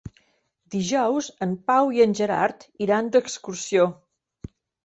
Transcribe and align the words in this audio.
Dijous 0.75 1.27
en 1.47 1.53
Pau 1.71 1.91
i 1.97 2.03
en 2.07 2.17
Gerard 2.21 2.67
iran 2.87 3.15
d'excursió. 3.17 3.89